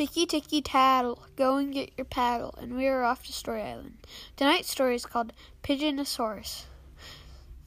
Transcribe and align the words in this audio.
Ticky 0.00 0.24
ticky 0.24 0.62
tattle, 0.62 1.26
go 1.36 1.58
and 1.58 1.74
get 1.74 1.92
your 1.98 2.06
paddle, 2.06 2.54
and 2.58 2.74
we 2.74 2.86
are 2.86 3.04
off 3.04 3.26
to 3.26 3.34
Story 3.34 3.60
Island. 3.60 3.98
Tonight's 4.34 4.70
story 4.70 4.94
is 4.94 5.04
called 5.04 5.34
Pigeonosaurus. 5.62 6.62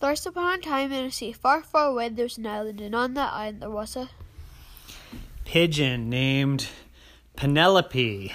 Thrice 0.00 0.26
upon 0.26 0.58
a 0.58 0.60
time 0.60 0.90
in 0.90 1.04
a 1.04 1.12
sea 1.12 1.30
far, 1.30 1.62
far 1.62 1.86
away 1.86 2.08
there 2.08 2.24
was 2.24 2.36
an 2.36 2.48
island, 2.48 2.80
and 2.80 2.96
on 2.96 3.14
that 3.14 3.32
island 3.32 3.62
there 3.62 3.70
was 3.70 3.94
a 3.94 4.10
pigeon 5.44 6.10
named 6.10 6.66
Penelope. 7.36 8.34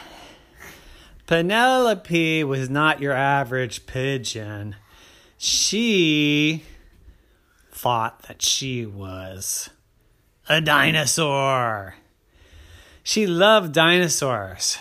Penelope 1.28 2.44
was 2.45 2.70
not 2.70 3.02
your 3.02 3.12
average 3.12 3.88
pigeon. 3.88 4.78
She 5.38 6.64
thought 7.73 8.22
that 8.30 8.42
she 8.42 8.86
was 8.86 9.70
a 10.48 10.62
dinosaur. 10.62 11.95
She 13.04 13.26
loved 13.26 13.73
dinosaurs. 13.73 14.78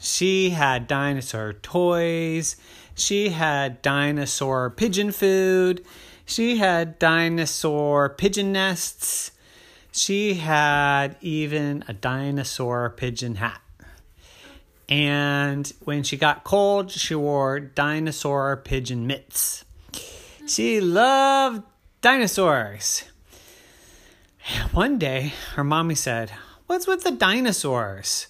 She 0.00 0.50
had 0.50 0.86
dinosaur 0.86 1.54
toys. 1.54 2.56
She 2.94 3.30
had 3.30 3.82
dinosaur 3.82 4.70
pigeon 4.70 5.10
food. 5.10 5.84
She 6.24 6.58
had 6.58 6.98
dinosaur 6.98 8.10
pigeon 8.10 8.52
nests. 8.52 9.32
She 9.90 10.34
had 10.34 11.16
even 11.20 11.84
a 11.88 11.92
dinosaur 11.92 12.90
pigeon 12.90 13.36
hat. 13.36 13.60
And 14.88 15.70
when 15.84 16.02
she 16.04 16.16
got 16.16 16.44
cold, 16.44 16.92
she 16.92 17.14
wore 17.14 17.58
dinosaur 17.58 18.56
pigeon 18.56 19.06
mitts. 19.06 19.64
She 20.46 20.80
loved 20.80 21.62
dinosaurs. 22.00 23.04
One 24.72 24.98
day, 24.98 25.34
her 25.56 25.64
mommy 25.64 25.94
said, 25.94 26.32
What's 26.68 26.86
with 26.86 27.02
the 27.02 27.12
dinosaurs? 27.12 28.26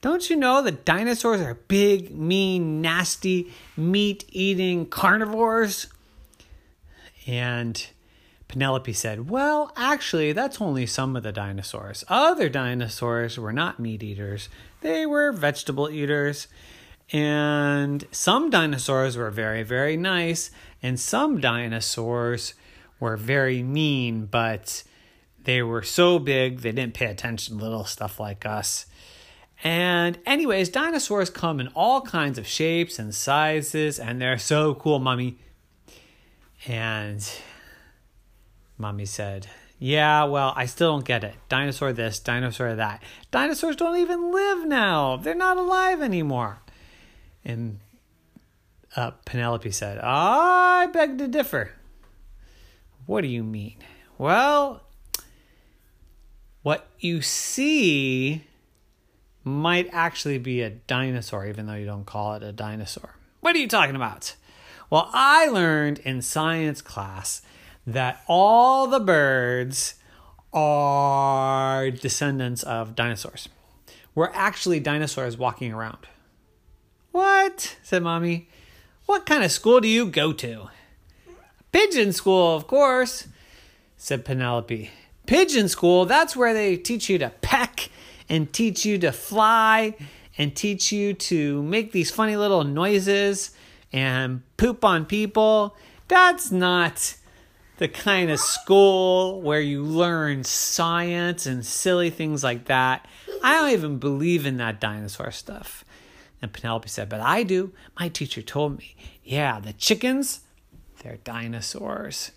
Don't 0.00 0.28
you 0.28 0.34
know 0.34 0.62
that 0.62 0.84
dinosaurs 0.84 1.40
are 1.40 1.54
big, 1.54 2.12
mean, 2.12 2.80
nasty, 2.80 3.52
meat 3.76 4.24
eating 4.30 4.84
carnivores? 4.84 5.86
And 7.24 7.86
Penelope 8.48 8.92
said, 8.92 9.30
Well, 9.30 9.72
actually, 9.76 10.32
that's 10.32 10.60
only 10.60 10.86
some 10.86 11.14
of 11.14 11.22
the 11.22 11.30
dinosaurs. 11.30 12.02
Other 12.08 12.48
dinosaurs 12.48 13.38
were 13.38 13.52
not 13.52 13.78
meat 13.78 14.02
eaters, 14.02 14.48
they 14.80 15.06
were 15.06 15.30
vegetable 15.30 15.88
eaters. 15.88 16.48
And 17.12 18.04
some 18.10 18.50
dinosaurs 18.50 19.16
were 19.16 19.30
very, 19.30 19.62
very 19.62 19.96
nice, 19.96 20.50
and 20.82 20.98
some 20.98 21.40
dinosaurs 21.40 22.54
were 22.98 23.16
very 23.16 23.62
mean, 23.62 24.26
but 24.26 24.82
they 25.44 25.62
were 25.62 25.82
so 25.82 26.18
big 26.18 26.60
they 26.60 26.72
didn't 26.72 26.94
pay 26.94 27.06
attention 27.06 27.58
to 27.58 27.64
little 27.64 27.84
stuff 27.84 28.20
like 28.20 28.46
us. 28.46 28.86
And, 29.64 30.18
anyways, 30.26 30.70
dinosaurs 30.70 31.30
come 31.30 31.60
in 31.60 31.68
all 31.68 32.00
kinds 32.00 32.36
of 32.36 32.46
shapes 32.46 32.98
and 32.98 33.14
sizes, 33.14 34.00
and 34.00 34.20
they're 34.20 34.38
so 34.38 34.74
cool, 34.74 34.98
mommy. 34.98 35.38
And 36.66 37.28
mommy 38.76 39.06
said, 39.06 39.46
Yeah, 39.78 40.24
well, 40.24 40.52
I 40.56 40.66
still 40.66 40.92
don't 40.92 41.04
get 41.04 41.22
it. 41.22 41.34
Dinosaur 41.48 41.92
this, 41.92 42.18
dinosaur 42.18 42.74
that. 42.74 43.02
Dinosaurs 43.30 43.76
don't 43.76 43.98
even 43.98 44.32
live 44.32 44.66
now, 44.66 45.16
they're 45.16 45.34
not 45.34 45.56
alive 45.56 46.02
anymore. 46.02 46.60
And 47.44 47.78
uh, 48.96 49.12
Penelope 49.24 49.70
said, 49.70 49.98
I 50.02 50.86
beg 50.92 51.18
to 51.18 51.28
differ. 51.28 51.70
What 53.06 53.22
do 53.22 53.28
you 53.28 53.42
mean? 53.42 53.76
Well, 54.18 54.82
what 56.62 56.88
you 56.98 57.22
see 57.22 58.44
might 59.44 59.88
actually 59.92 60.38
be 60.38 60.62
a 60.62 60.70
dinosaur, 60.70 61.46
even 61.46 61.66
though 61.66 61.74
you 61.74 61.86
don't 61.86 62.06
call 62.06 62.34
it 62.34 62.42
a 62.42 62.52
dinosaur. 62.52 63.16
What 63.40 63.56
are 63.56 63.58
you 63.58 63.68
talking 63.68 63.96
about? 63.96 64.36
Well, 64.88 65.10
I 65.12 65.48
learned 65.48 65.98
in 66.00 66.22
science 66.22 66.80
class 66.80 67.42
that 67.86 68.22
all 68.28 68.86
the 68.86 69.00
birds 69.00 69.94
are 70.52 71.90
descendants 71.90 72.62
of 72.62 72.94
dinosaurs. 72.94 73.48
We're 74.14 74.30
actually 74.32 74.80
dinosaurs 74.80 75.36
walking 75.36 75.72
around. 75.72 76.06
What? 77.10 77.76
said 77.82 78.02
Mommy. 78.02 78.48
What 79.06 79.26
kind 79.26 79.42
of 79.42 79.50
school 79.50 79.80
do 79.80 79.88
you 79.88 80.06
go 80.06 80.32
to? 80.34 80.68
Pigeon 81.72 82.12
school, 82.12 82.54
of 82.54 82.66
course, 82.66 83.26
said 83.96 84.24
Penelope. 84.24 84.90
Pigeon 85.26 85.68
school, 85.68 86.04
that's 86.04 86.36
where 86.36 86.52
they 86.52 86.76
teach 86.76 87.08
you 87.08 87.18
to 87.18 87.30
peck 87.30 87.90
and 88.28 88.52
teach 88.52 88.84
you 88.84 88.98
to 88.98 89.12
fly 89.12 89.94
and 90.38 90.54
teach 90.56 90.92
you 90.92 91.14
to 91.14 91.62
make 91.62 91.92
these 91.92 92.10
funny 92.10 92.36
little 92.36 92.64
noises 92.64 93.50
and 93.92 94.42
poop 94.56 94.84
on 94.84 95.04
people. 95.04 95.76
That's 96.08 96.50
not 96.50 97.16
the 97.78 97.88
kind 97.88 98.30
of 98.30 98.40
school 98.40 99.40
where 99.42 99.60
you 99.60 99.82
learn 99.82 100.44
science 100.44 101.46
and 101.46 101.64
silly 101.64 102.10
things 102.10 102.42
like 102.44 102.66
that. 102.66 103.06
I 103.42 103.54
don't 103.54 103.70
even 103.70 103.98
believe 103.98 104.46
in 104.46 104.56
that 104.58 104.80
dinosaur 104.80 105.30
stuff. 105.30 105.84
And 106.40 106.52
Penelope 106.52 106.88
said, 106.88 107.08
But 107.08 107.20
I 107.20 107.42
do. 107.42 107.72
My 107.98 108.08
teacher 108.08 108.42
told 108.42 108.78
me, 108.78 108.96
yeah, 109.24 109.60
the 109.60 109.72
chickens, 109.72 110.40
they're 111.02 111.18
dinosaurs. 111.18 112.32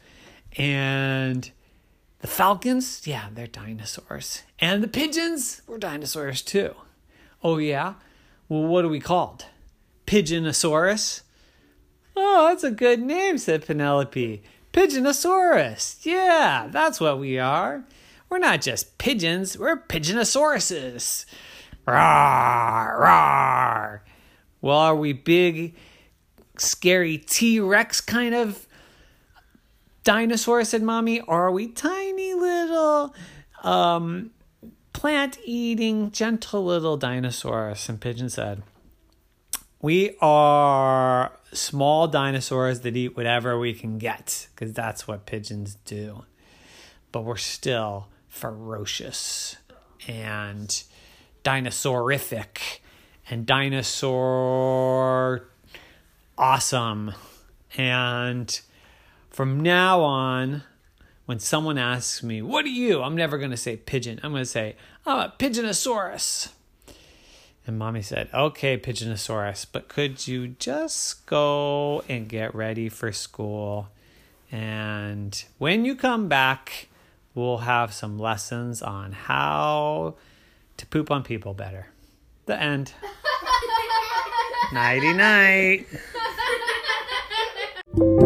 And 0.57 1.52
the 2.25 2.31
falcons, 2.31 3.05
yeah, 3.05 3.27
they're 3.31 3.45
dinosaurs. 3.45 4.41
And 4.57 4.81
the 4.81 4.87
pigeons 4.87 5.61
were 5.67 5.77
dinosaurs 5.77 6.41
too. 6.41 6.73
Oh, 7.43 7.59
yeah? 7.59 7.93
Well, 8.49 8.63
what 8.63 8.83
are 8.83 8.89
we 8.89 8.99
called? 8.99 9.45
Pigeonosaurus? 10.07 11.21
Oh, 12.15 12.47
that's 12.47 12.63
a 12.63 12.71
good 12.71 12.99
name, 12.99 13.37
said 13.37 13.63
Penelope. 13.63 14.41
Pigeonosaurus. 14.73 16.03
Yeah, 16.03 16.67
that's 16.71 16.99
what 16.99 17.19
we 17.19 17.37
are. 17.37 17.83
We're 18.27 18.39
not 18.39 18.63
just 18.63 18.97
pigeons, 18.97 19.55
we're 19.59 19.77
pigeonosauruses. 19.77 21.25
Rawr, 21.87 23.01
rawr. 23.01 23.99
Well, 24.61 24.79
are 24.79 24.95
we 24.95 25.13
big, 25.13 25.75
scary 26.57 27.19
T 27.19 27.59
Rex 27.59 28.01
kind 28.01 28.33
of 28.33 28.65
dinosaur, 30.05 30.63
said 30.63 30.81
mommy, 30.81 31.19
are 31.21 31.51
we 31.51 31.67
tiny 31.67 32.33
little 32.33 33.13
um, 33.63 34.31
plant 34.93 35.38
eating, 35.43 36.11
gentle 36.11 36.63
little 36.63 36.95
dinosaurs? 36.95 37.89
And 37.89 37.99
Pigeon 37.99 38.29
said, 38.29 38.63
We 39.81 40.16
are 40.21 41.38
small 41.51 42.07
dinosaurs 42.07 42.79
that 42.81 42.95
eat 42.95 43.17
whatever 43.17 43.59
we 43.59 43.73
can 43.73 43.97
get, 43.97 44.47
because 44.55 44.71
that's 44.71 45.05
what 45.05 45.25
pigeons 45.25 45.77
do. 45.83 46.23
But 47.11 47.25
we're 47.25 47.35
still 47.35 48.07
ferocious 48.29 49.57
and 50.07 50.81
dinosaurific 51.43 52.79
and 53.29 53.45
dinosaur 53.45 55.47
awesome 56.37 57.13
and 57.77 58.59
from 59.35 59.59
now 59.59 60.01
on, 60.01 60.63
when 61.25 61.40
someone 61.40 61.78
asks 61.78 62.23
me, 62.23 62.41
What 62.41 62.63
are 62.63 62.69
you? 62.69 63.03
I'm 63.03 63.18
never 63.18 63.38
going 63.38 63.51
to 63.51 63.57
say 63.57 63.75
pigeon. 63.75 64.18
I'm 64.23 64.31
going 64.31 64.44
to 64.44 64.50
say, 64.50 64.78
I'm 65.06 65.19
a 65.19 65.34
pigeonosaurus. 65.38 66.53
And 67.67 67.78
mommy 67.78 68.02
said, 68.02 68.29
Okay, 68.34 68.78
pigeonosaurus, 68.78 69.66
but 69.70 69.90
could 69.90 70.26
you 70.26 70.47
just 70.47 71.26
go 71.26 72.02
and 72.08 72.29
get 72.29 72.55
ready 72.55 72.87
for 72.87 73.11
school? 73.11 73.90
And 74.53 75.43
when 75.58 75.84
you 75.84 75.96
come 75.96 76.29
back, 76.29 76.88
we'll 77.34 77.58
have 77.58 77.93
some 77.93 78.17
lessons 78.17 78.81
on 78.81 79.11
how 79.11 80.16
to 80.78 80.85
poop 80.85 81.11
on 81.11 81.23
people 81.23 81.53
better. 81.53 81.88
The 82.46 82.58
end. 82.58 82.93
Nighty 84.72 85.11
night. 85.11 85.88